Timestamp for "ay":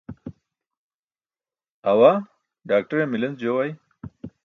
3.63-3.71